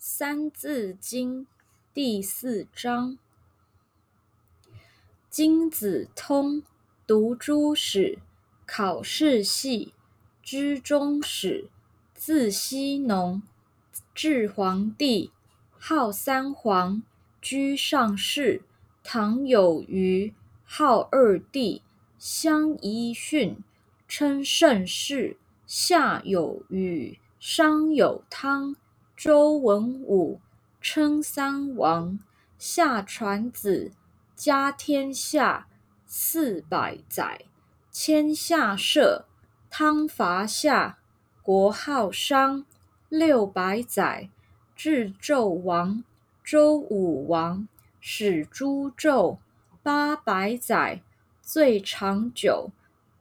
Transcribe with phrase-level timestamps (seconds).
[0.02, 1.42] 《三字经》
[1.92, 3.18] 第四章：
[5.28, 6.62] 金子通
[7.06, 8.18] 读诸史，
[8.64, 9.92] 考试系
[10.42, 11.68] 知终始。
[12.14, 13.42] 字希农，
[14.14, 15.32] 至黄帝，
[15.78, 17.02] 号三皇，
[17.42, 18.62] 居上世。
[19.04, 20.32] 唐有虞，
[20.64, 21.82] 号二帝，
[22.18, 23.62] 相揖逊，
[24.08, 25.36] 称盛世。
[25.66, 28.74] 夏有禹，商有汤。
[29.22, 30.40] 周文武
[30.80, 32.18] 称三王，
[32.56, 33.92] 夏传子，
[34.34, 35.68] 家天下，
[36.06, 37.42] 四百载。
[37.90, 39.26] 迁下社，
[39.68, 40.96] 汤伐夏，
[41.42, 42.64] 国号商，
[43.10, 44.30] 六百载。
[44.74, 46.02] 至纣王，
[46.42, 47.68] 周武王，
[48.00, 49.36] 始诛纣，
[49.82, 51.02] 八百载。
[51.42, 52.70] 最长久。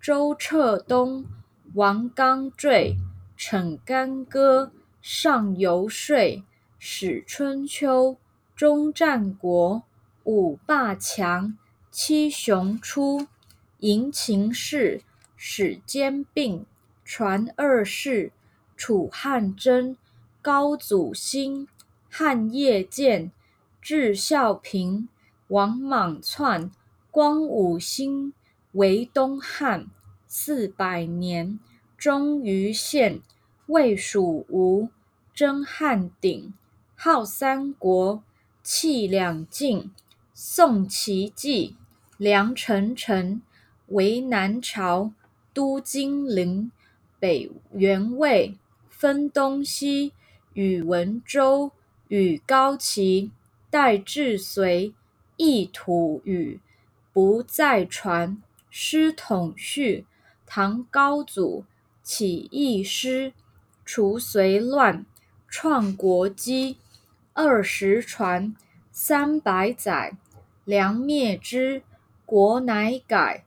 [0.00, 1.26] 周彻东，
[1.74, 2.96] 王纲坠，
[3.36, 4.72] 逞干戈。
[5.02, 6.44] 上游说，
[6.78, 8.18] 始春秋，
[8.54, 9.82] 终战国，
[10.22, 11.58] 五霸强，
[11.90, 13.26] 七雄出，
[13.80, 15.02] 迎秦氏，
[15.36, 16.64] 始兼并，
[17.04, 18.30] 传二世，
[18.76, 19.96] 楚汉争，
[20.40, 21.66] 高祖兴，
[22.08, 23.32] 汉业建，
[23.80, 25.08] 至孝平，
[25.48, 26.70] 王莽篡，
[27.10, 28.32] 光武兴，
[28.70, 29.88] 为东汉，
[30.28, 31.58] 四百年，
[31.98, 33.20] 终于献。
[33.66, 34.90] 魏蜀吴
[35.34, 36.52] 争汉鼎，
[36.94, 38.22] 号三国，
[38.62, 39.90] 弃两晋。
[40.34, 41.76] 宋齐继，
[42.18, 43.40] 梁陈陈，
[43.86, 45.12] 为南朝，
[45.54, 46.70] 都金陵。
[47.18, 48.58] 北元魏，
[48.90, 50.12] 分东西。
[50.52, 51.72] 宇文周，
[52.08, 53.30] 与高齐，
[53.70, 54.92] 代至隋，
[55.38, 56.60] 易土语，
[57.10, 58.42] 不再传。
[58.68, 60.04] 师统绪，
[60.44, 61.64] 唐高祖
[62.02, 63.32] 起义师。
[63.84, 65.04] 除隋乱，
[65.52, 66.78] 创国基，
[67.34, 68.56] 二十传，
[68.90, 70.16] 三百载。
[70.64, 71.82] 梁灭之，
[72.24, 73.44] 国乃改。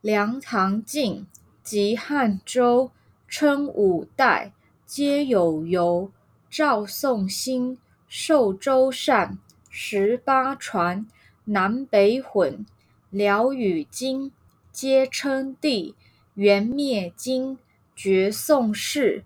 [0.00, 1.24] 梁唐晋
[1.62, 2.90] 及汉周，
[3.28, 4.52] 称五代，
[4.84, 6.10] 皆有由。
[6.50, 9.38] 赵宋兴，受周禅。
[9.70, 11.06] 十八传，
[11.44, 12.66] 南北混。
[13.08, 14.32] 辽与金，
[14.72, 15.94] 皆称帝。
[16.34, 17.56] 元灭金，
[17.94, 19.22] 绝宋氏。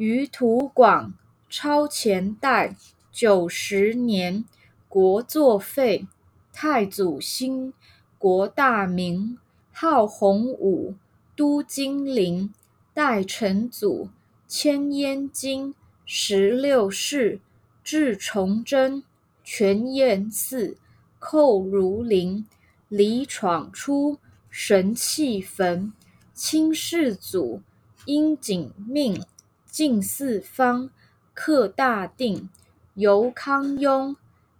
[0.00, 1.12] 余土广，
[1.50, 2.74] 超前代。
[3.12, 4.46] 九十年，
[4.88, 6.06] 国作废。
[6.54, 7.74] 太祖兴，
[8.16, 9.36] 国大明，
[9.70, 10.94] 号洪武，
[11.36, 12.50] 都金陵。
[12.94, 14.08] 代成祖，
[14.48, 15.74] 迁燕京。
[16.06, 17.38] 十六世，
[17.84, 19.02] 至崇祯，
[19.44, 20.78] 全燕寺，
[21.18, 22.46] 寇如林，
[22.88, 24.16] 李闯出，
[24.48, 25.92] 神器焚。
[26.32, 27.60] 清世祖，
[28.06, 29.22] 因景命。
[29.70, 30.90] 晋四方，
[31.32, 32.50] 克大定，
[32.94, 34.16] 由康雍，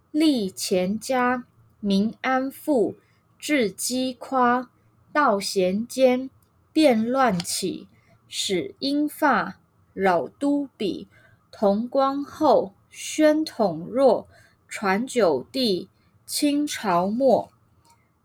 [0.09, 1.43] 立乾家，
[1.81, 2.95] 民安富，
[3.37, 4.69] 治饥夸，
[5.11, 6.29] 道咸间，
[6.71, 7.89] 变乱起，
[8.29, 9.57] 使英法，
[9.93, 11.07] 扰都鄙，
[11.51, 14.29] 同光后，宣统弱，
[14.69, 15.89] 传九帝，
[16.25, 17.51] 清朝末，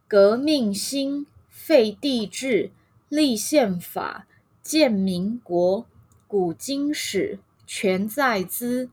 [0.06, 2.70] 革命兴，废帝制，
[3.08, 4.28] 立宪法，
[4.62, 5.84] 建民国。
[6.28, 7.38] 古今史
[7.68, 8.90] 全在兹，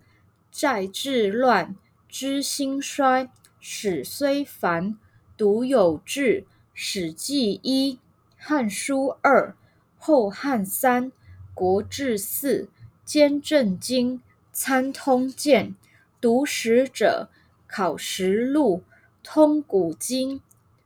[0.52, 1.76] 在治乱，
[2.08, 3.30] 知兴衰。
[3.60, 5.00] 史虽繁，
[5.36, 6.42] 独有志。
[6.76, 7.94] 《史记》一，
[8.38, 9.50] 《汉书》二，
[9.98, 11.12] 《后汉》三，
[11.56, 12.64] 《国志》四，
[13.04, 14.20] 《兼正经》，
[14.52, 15.76] 参通鉴。
[16.22, 17.30] 读史者，
[17.68, 18.84] 考实录，
[19.24, 20.40] 通古今。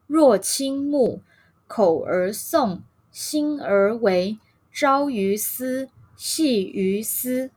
[0.08, 1.22] 若倾目，
[1.68, 2.80] 口而诵，
[3.12, 4.38] 心而为，
[4.72, 5.90] 朝于斯。
[6.18, 7.52] 细鱼丝